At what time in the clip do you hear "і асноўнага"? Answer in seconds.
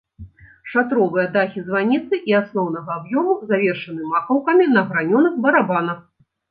2.31-2.89